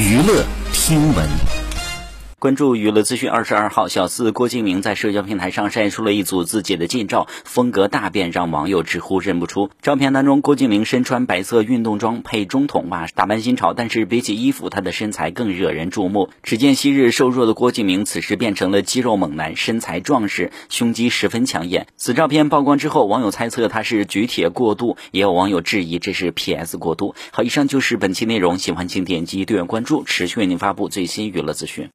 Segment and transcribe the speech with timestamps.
[0.00, 1.59] 娱乐听闻。
[2.40, 3.28] 关注娱乐资讯。
[3.28, 9.68] 二十二号，小四郭敬明在社交平台上晒出了一组自己的近照，风格大变，让网友直呼认不出。
[9.82, 13.74] 照片当中，郭敬明身穿白色运动装配中筒袜，打扮新潮。
[13.74, 16.30] 但是比起衣服，他的身材更惹人注目。
[16.42, 21.88] 只见昔日瘦弱的郭敬明，此时变成了肌肉猛男，身材壮实，胸肌十分抢眼。
[21.98, 27.14] 此照片曝光之后，网友猜测他是举铁过度，也有网友质疑这是 PS 过度。
[27.32, 31.88] 好，以上就是本期内容，喜欢请点击订阅关注，持续为您发布最新娱乐资讯。